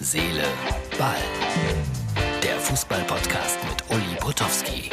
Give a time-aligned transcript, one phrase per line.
[0.00, 0.44] Seele,
[0.96, 1.16] Ball.
[2.44, 4.90] Der Fußball-Podcast mit Uli Potowski.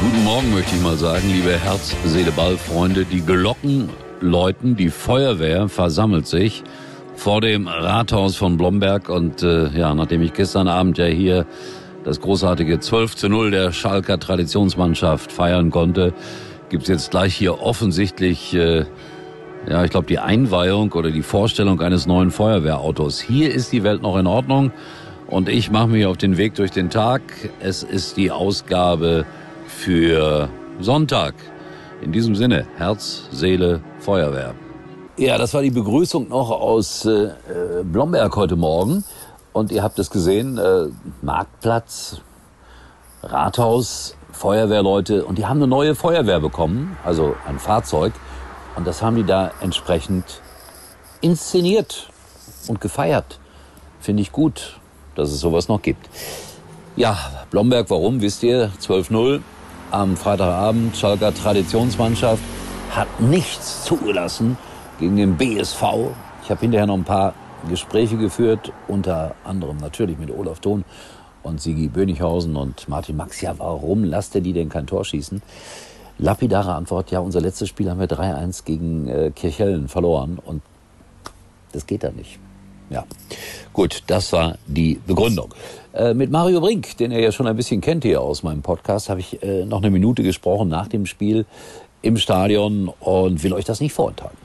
[0.00, 3.04] Guten Morgen möchte ich mal sagen, liebe Herz, Seele, Ball, Freunde.
[3.04, 3.90] Die Glocken
[4.22, 6.64] läuten, die Feuerwehr versammelt sich
[7.14, 11.44] vor dem Rathaus von Blomberg und äh, ja, nachdem ich gestern Abend ja hier
[12.04, 16.14] das großartige 12 zu 0 der Schalker Traditionsmannschaft feiern konnte,
[16.70, 18.86] gibt's jetzt gleich hier offensichtlich, äh,
[19.68, 23.20] ja, ich glaube, die Einweihung oder die Vorstellung eines neuen Feuerwehrautos.
[23.20, 24.72] Hier ist die Welt noch in Ordnung
[25.26, 27.22] und ich mache mich auf den Weg durch den Tag.
[27.60, 29.26] Es ist die Ausgabe
[29.66, 30.48] für
[30.80, 31.34] Sonntag.
[32.02, 34.54] In diesem Sinne, Herz, Seele, Feuerwehr.
[35.16, 37.30] Ja, das war die Begrüßung noch aus äh,
[37.82, 39.02] Blomberg heute Morgen.
[39.52, 40.88] Und ihr habt es gesehen, äh,
[41.22, 42.20] Marktplatz,
[43.22, 48.12] Rathaus, Feuerwehrleute und die haben eine neue Feuerwehr bekommen, also ein Fahrzeug.
[48.76, 50.42] Und das haben die da entsprechend
[51.20, 52.08] inszeniert
[52.68, 53.40] und gefeiert.
[54.00, 54.78] Finde ich gut,
[55.14, 56.08] dass es sowas noch gibt.
[56.94, 57.18] Ja,
[57.50, 58.70] Blomberg, warum, wisst ihr?
[58.80, 59.40] 12-0
[59.90, 60.96] am Freitagabend.
[60.96, 62.42] Schalker Traditionsmannschaft
[62.90, 64.56] hat nichts zugelassen
[64.98, 65.82] gegen den BSV.
[66.42, 67.34] Ich habe hinterher noch ein paar
[67.68, 70.84] Gespräche geführt, unter anderem natürlich mit Olaf Thon
[71.42, 73.40] und Sigi Bönighausen und Martin Max.
[73.40, 75.42] Ja, warum lasst ihr die denn kein Tor schießen?
[76.18, 80.62] Lapidare Antwort, ja, unser letztes Spiel haben wir 3-1 gegen äh, Kirchhellen verloren und
[81.72, 82.38] das geht da nicht.
[82.88, 83.04] Ja,
[83.72, 85.52] gut, das war die Begründung.
[85.92, 89.08] Äh, mit Mario Brink, den ihr ja schon ein bisschen kennt hier aus meinem Podcast,
[89.08, 91.44] habe ich äh, noch eine Minute gesprochen nach dem Spiel
[92.02, 94.38] im Stadion und will euch das nicht vorenthalten.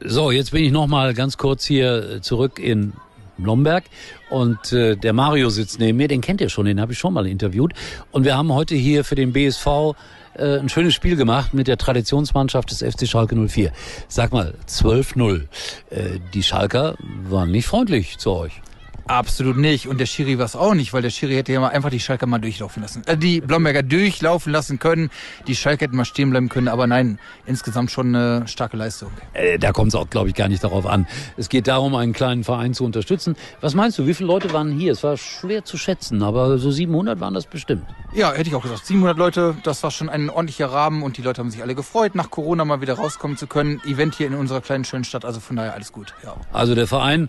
[0.00, 2.92] So, jetzt bin ich noch mal ganz kurz hier zurück in
[3.38, 3.84] Blomberg
[4.30, 7.14] und äh, der Mario sitzt neben mir, den kennt ihr schon, den habe ich schon
[7.14, 7.72] mal interviewt
[8.12, 9.94] und wir haben heute hier für den BSV
[10.34, 13.72] äh, ein schönes Spiel gemacht mit der Traditionsmannschaft des FC Schalke 04.
[14.08, 15.42] Sag mal, 12-0.
[15.90, 16.96] Äh, die Schalker
[17.28, 18.60] waren nicht freundlich zu euch.
[19.06, 19.86] Absolut nicht.
[19.86, 22.00] Und der Schiri war es auch nicht, weil der Schiri hätte ja mal einfach die
[22.00, 23.02] Schalker mal durchlaufen lassen.
[23.06, 25.10] Äh, die Blomberger durchlaufen lassen können.
[25.46, 26.68] Die Schalke hätten mal stehen bleiben können.
[26.68, 29.10] Aber nein, insgesamt schon eine starke Leistung.
[29.34, 31.06] Äh, da kommt es auch, glaube ich, gar nicht darauf an.
[31.36, 33.36] Es geht darum, einen kleinen Verein zu unterstützen.
[33.60, 34.92] Was meinst du, wie viele Leute waren hier?
[34.92, 37.84] Es war schwer zu schätzen, aber so 700 waren das bestimmt.
[38.14, 38.86] Ja, hätte ich auch gesagt.
[38.86, 41.02] 700 Leute, das war schon ein ordentlicher Rahmen.
[41.02, 43.82] Und die Leute haben sich alle gefreut, nach Corona mal wieder rauskommen zu können.
[43.84, 45.26] Event hier in unserer kleinen, schönen Stadt.
[45.26, 46.14] Also von daher alles gut.
[46.22, 46.36] Ja.
[46.52, 47.28] Also der Verein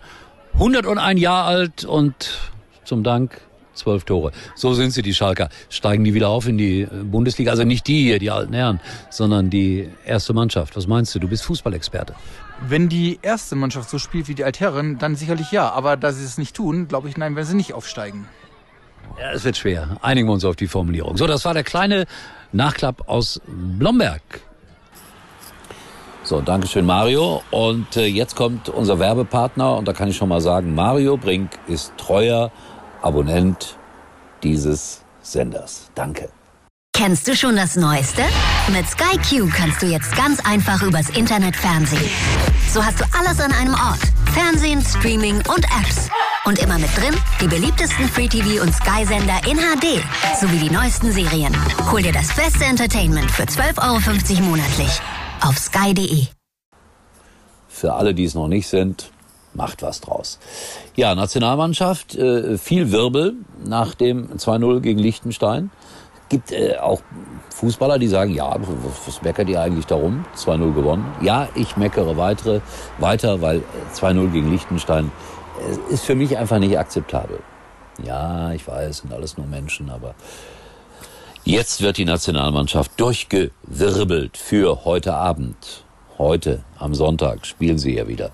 [0.56, 2.40] 101 Jahre alt und
[2.86, 3.42] zum Dank
[3.74, 4.32] zwölf Tore.
[4.56, 5.50] So sind sie, die Schalker.
[5.70, 7.52] Steigen die wieder auf in die Bundesliga?
[7.52, 8.80] Also nicht die hier, die alten Herren,
[9.10, 10.78] sondern die erste Mannschaft.
[10.78, 11.20] Was meinst du?
[11.20, 12.16] Du bist Fußballexperte.
[12.68, 15.70] Wenn die erste Mannschaft so spielt wie die Altherren, dann sicherlich ja.
[15.72, 18.26] Aber da sie es nicht tun, glaube ich, nein, werden sie nicht aufsteigen.
[19.20, 19.98] Ja, es wird schwer.
[20.02, 21.18] Einigen wir uns auf die Formulierung.
[21.18, 22.06] So, das war der kleine
[22.54, 24.22] Nachklapp aus Blomberg.
[26.25, 27.44] So, Dankeschön Mario.
[27.52, 31.52] Und äh, jetzt kommt unser Werbepartner und da kann ich schon mal sagen, Mario Brink
[31.68, 32.52] ist treuer
[33.03, 33.78] Abonnent
[34.41, 35.91] dieses Senders.
[35.94, 36.30] Danke.
[36.97, 38.24] Kennst du schon das Neueste?
[38.72, 42.09] Mit Sky Q kannst du jetzt ganz einfach übers Internet Fernsehen.
[42.74, 44.02] So hast du alles an einem Ort.
[44.34, 46.09] Fernsehen, Streaming und Apps.
[46.46, 50.02] Und immer mit drin die beliebtesten Free-TV- und Sky-Sender in HD.
[50.40, 51.56] Sowie die neuesten Serien.
[51.91, 55.02] Hol dir das beste Entertainment für 12,50 Euro monatlich
[55.46, 56.26] auf sky.de.
[57.68, 59.12] Für alle, die es noch nicht sind,
[59.54, 60.40] macht was draus.
[60.96, 63.34] Ja, Nationalmannschaft, äh, viel Wirbel
[63.64, 65.70] nach dem 2-0 gegen Liechtenstein.
[66.30, 67.02] Gibt äh, auch
[67.50, 68.56] Fußballer, die sagen, ja,
[69.06, 70.26] was meckert ihr eigentlich darum?
[70.36, 71.06] 2-0 gewonnen.
[71.22, 72.62] Ja, ich meckere weitere,
[72.98, 73.62] weiter, weil
[73.94, 75.12] 2-0 gegen Liechtenstein
[75.90, 77.40] äh, ist für mich einfach nicht akzeptabel.
[78.04, 80.16] Ja, ich weiß, sind alles nur Menschen, aber
[81.48, 85.84] Jetzt wird die Nationalmannschaft durchgewirbelt für heute Abend.
[86.18, 88.32] Heute, am Sonntag, spielen sie ja wieder.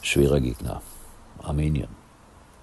[0.00, 0.82] Schwerer Gegner.
[1.40, 1.86] Armenien.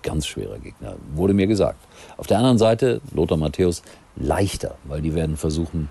[0.04, 0.98] Ganz schwerer Gegner.
[1.16, 1.80] Wurde mir gesagt.
[2.18, 3.82] Auf der anderen Seite, Lothar Matthäus,
[4.18, 5.88] leichter, weil die werden versuchen,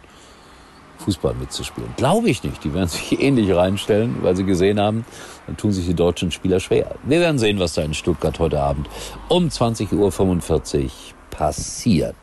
[0.98, 1.94] Fußball mitzuspielen.
[1.96, 2.62] Glaube ich nicht.
[2.64, 5.06] Die werden sich ähnlich reinstellen, weil sie gesehen haben,
[5.46, 6.96] dann tun sich die deutschen Spieler schwer.
[7.04, 8.86] Wir werden sehen, was da in Stuttgart heute Abend
[9.30, 10.90] um 20.45 Uhr
[11.30, 12.16] passiert.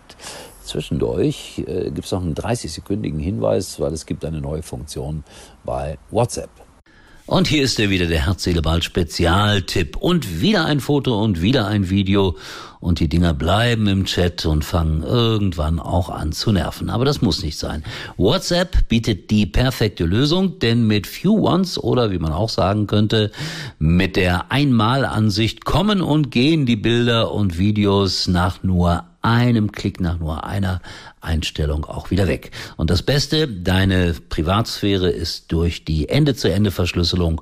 [0.66, 5.24] Zwischendurch äh, gibt es noch einen 30-sekündigen Hinweis, weil es gibt eine neue Funktion
[5.64, 6.50] bei WhatsApp.
[7.28, 9.98] Und hier ist er wieder, der Herz-Seele-Ball Spezialtipp.
[9.98, 12.38] Und wieder ein Foto und wieder ein Video.
[12.80, 16.92] Und die Dinger bleiben im Chat und fangen irgendwann auch an zu nerven.
[16.92, 17.84] Aber das muss nicht sein.
[18.18, 23.32] WhatsApp bietet die perfekte Lösung, denn mit Few Ones oder wie man auch sagen könnte,
[23.80, 30.20] mit der Einmalansicht kommen und gehen die Bilder und Videos nach nur einem Klick nach
[30.20, 30.82] nur einer
[31.20, 32.52] Einstellung auch wieder weg.
[32.78, 37.42] Und das Beste, deine Privatsphäre ist durch die Ende-zu-Ende-Verschlüsselung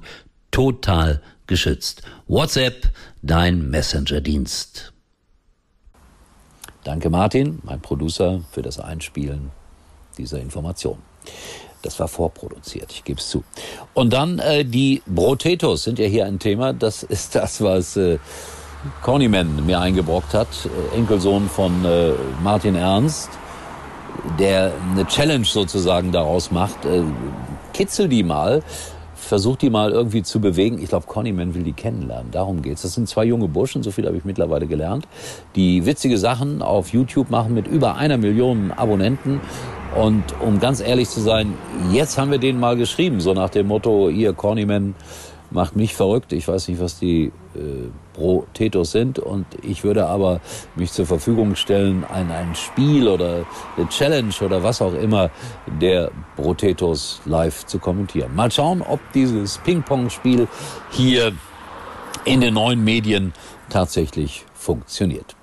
[0.50, 2.04] total geschützt.
[2.28, 2.90] WhatsApp,
[3.22, 4.94] dein Messenger-Dienst.
[6.86, 9.52] Danke Martin, mein Producer, für das Einspielen
[10.18, 11.00] dieser Information.
[11.82, 13.44] Das war vorproduziert, ich gebe es zu.
[13.94, 16.72] Und dann äh, die Brotetos sind ja hier ein Thema.
[16.72, 18.20] Das ist das, was äh,
[19.02, 22.12] Cornyman mir eingebrockt hat, äh, Enkelsohn von äh,
[22.44, 23.30] Martin Ernst,
[24.40, 26.86] der eine Challenge sozusagen daraus macht.
[26.86, 27.04] Äh,
[27.74, 28.62] kitzel die mal
[29.24, 30.80] versucht die mal irgendwie zu bewegen.
[30.80, 32.30] Ich glaube, Connyman will die kennenlernen.
[32.32, 32.82] Darum geht's.
[32.84, 35.08] Das sind zwei junge Burschen, so viel habe ich mittlerweile gelernt,
[35.56, 39.42] die witzige Sachen auf YouTube machen mit über einer Million Abonnenten.
[40.00, 41.54] Und um ganz ehrlich zu sein,
[41.92, 44.96] jetzt haben wir denen mal geschrieben, so nach dem Motto, ihr Cornyman
[45.54, 46.34] macht mich verrückt.
[46.34, 50.42] Ich weiß nicht, was die äh, pro Tetos sind und ich würde aber
[50.76, 53.46] mich zur Verfügung stellen, ein, ein Spiel oder
[53.78, 55.30] eine Challenge oder was auch immer
[55.80, 58.36] der Brotetos live zu kommentieren.
[58.36, 60.48] Mal schauen, ob dieses Ping-Pong-Spiel
[60.92, 61.34] hier
[62.26, 63.34] in den neuen Medien
[63.70, 65.36] tatsächlich funktioniert.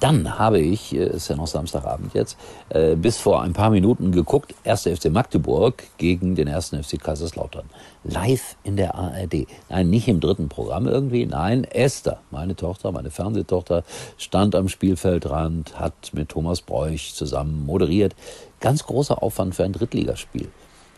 [0.00, 2.36] Dann habe ich, äh, ist ja noch Samstagabend jetzt,
[2.70, 4.86] äh, bis vor ein paar Minuten geguckt, 1.
[4.86, 6.70] FC Magdeburg gegen den 1.
[6.82, 7.64] FC Kaiserslautern.
[8.04, 9.46] Live in der ARD.
[9.68, 11.26] Nein, nicht im dritten Programm irgendwie.
[11.26, 13.84] Nein, Esther, meine Tochter, meine Fernsehtochter,
[14.18, 18.16] stand am Spielfeldrand, hat mit Thomas Bräuch zusammen moderiert.
[18.60, 20.48] Ganz großer Aufwand für ein Drittligaspiel.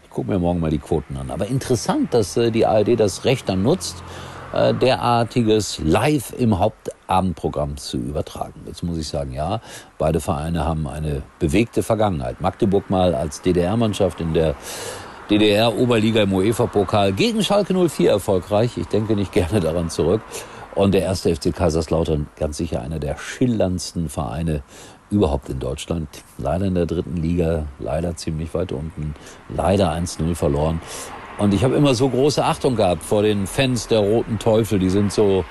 [0.05, 1.31] Ich gucke mir morgen mal die Quoten an.
[1.31, 3.97] Aber interessant, dass äh, die ARD das Recht dann nutzt,
[4.55, 8.63] äh, derartiges live im Hauptabendprogramm zu übertragen.
[8.67, 9.61] Jetzt muss ich sagen, ja,
[9.99, 12.41] beide Vereine haben eine bewegte Vergangenheit.
[12.41, 14.55] Magdeburg mal als DDR-Mannschaft in der
[15.31, 18.77] DDR-Oberliga im UEFA-Pokal gegen Schalke 04 erfolgreich.
[18.77, 20.21] Ich denke nicht gerne daran zurück.
[20.75, 24.63] Und der erste FC Kaiserslautern, ganz sicher einer der schillerndsten Vereine
[25.11, 26.09] überhaupt in Deutschland.
[26.39, 29.15] Leider in der dritten Liga, leider ziemlich weit unten,
[29.49, 30.81] leider 1-0 verloren.
[31.39, 34.79] Und ich habe immer so große Achtung gehabt vor den Fans der Roten Teufel.
[34.79, 35.45] Die sind so,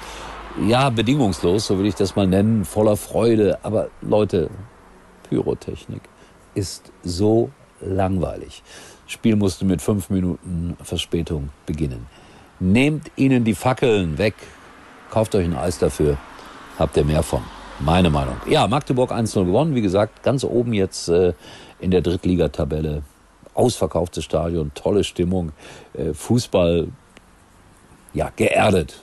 [0.66, 3.60] ja, bedingungslos, so will ich das mal nennen, voller Freude.
[3.64, 4.50] Aber Leute,
[5.30, 6.02] Pyrotechnik
[6.56, 7.50] ist so
[7.82, 8.64] langweilig.
[9.08, 12.08] Spiel musste mit fünf Minuten Verspätung beginnen.
[12.60, 14.36] Nehmt ihnen die Fackeln weg.
[15.12, 16.18] Kauft euch ein Eis dafür.
[16.80, 17.42] Habt ihr mehr von.
[17.80, 18.38] Meine Meinung.
[18.48, 19.76] Ja, Magdeburg 1-0 gewonnen.
[19.76, 21.34] Wie gesagt, ganz oben jetzt äh,
[21.80, 23.04] in der Drittligatabelle
[23.54, 25.52] ausverkauftes Stadion, tolle Stimmung,
[25.94, 26.88] äh, Fußball,
[28.14, 29.00] ja, geerdet.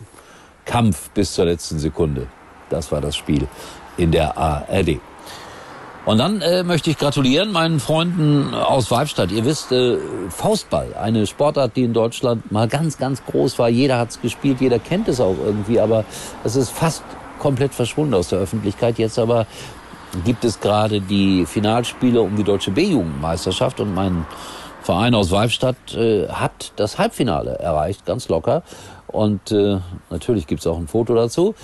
[0.65, 2.29] Kampf bis zur letzten Sekunde.
[2.69, 3.49] Das war das Spiel
[3.97, 5.01] in der ARD.
[6.07, 9.31] Und dann äh, möchte ich gratulieren meinen Freunden aus Weibstadt.
[9.31, 9.99] Ihr wisst, äh,
[10.31, 13.69] Faustball, eine Sportart, die in Deutschland mal ganz, ganz groß war.
[13.69, 16.05] Jeder hat es gespielt, jeder kennt es auch irgendwie, aber
[16.43, 17.03] es ist fast
[17.39, 18.99] komplett verschwunden aus der Öffentlichkeit.
[18.99, 19.47] Jetzt aber
[20.25, 24.27] gibt es gerade die Finalspiele um die deutsche B-Jugendmeisterschaft und mein
[24.83, 28.63] Verein aus Weibstadt äh, hat das Halbfinale erreicht, ganz locker.
[29.07, 29.79] Und äh,
[30.09, 31.55] natürlich gibt's auch ein Foto dazu.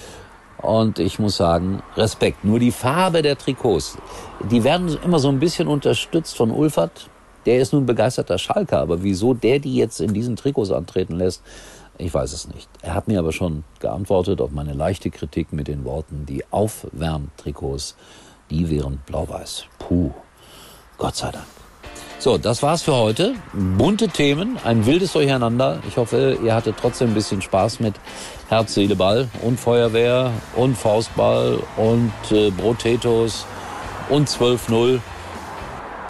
[0.62, 2.44] Und ich muss sagen, Respekt.
[2.44, 3.98] Nur die Farbe der Trikots,
[4.50, 7.08] die werden immer so ein bisschen unterstützt von Ulfert.
[7.44, 11.42] Der ist nun begeisterter Schalker, aber wieso der die jetzt in diesen Trikots antreten lässt,
[11.98, 12.68] ich weiß es nicht.
[12.82, 17.96] Er hat mir aber schon geantwortet auf meine leichte Kritik mit den Worten, die Aufwärmtrikots
[18.50, 19.66] die wären blau-weiß.
[19.78, 20.10] Puh,
[20.98, 21.46] Gott sei Dank.
[22.18, 23.34] So, das war's für heute.
[23.52, 25.80] Bunte Themen, ein wildes Durcheinander.
[25.86, 27.94] Ich hoffe, ihr hattet trotzdem ein bisschen Spaß mit
[28.48, 33.44] Herz, Seele, Ball und Feuerwehr und Faustball und äh, Brotetos
[34.08, 35.00] und 12-0.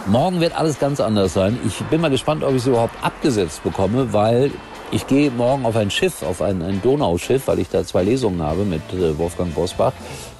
[0.05, 1.59] Morgen wird alles ganz anders sein.
[1.65, 4.51] Ich bin mal gespannt, ob ich es überhaupt abgesetzt bekomme, weil
[4.91, 8.41] ich gehe morgen auf ein Schiff, auf ein, ein Donauschiff, weil ich da zwei Lesungen
[8.41, 9.91] habe mit äh, Wolfgang Bosbach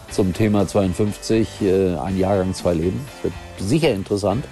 [0.09, 2.99] zum Thema 52, äh, ein Jahrgang, zwei Leben.
[3.23, 4.45] Wird sicher interessant.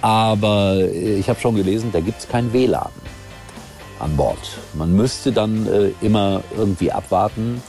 [0.00, 2.90] Aber äh, ich habe schon gelesen, da gibt es kein WLAN
[4.00, 4.58] an Bord.
[4.74, 7.62] Man müsste dann äh, immer irgendwie abwarten,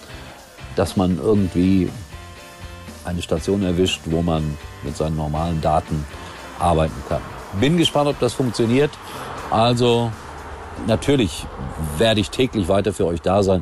[0.76, 1.90] dass man irgendwie
[3.06, 6.06] eine Station erwischt, wo man mit seinen normalen Daten
[6.60, 7.22] arbeiten kann.
[7.60, 8.92] Bin gespannt, ob das funktioniert.
[9.52, 10.12] Also
[10.88, 11.46] natürlich
[11.98, 13.62] werde ich täglich weiter für euch da sein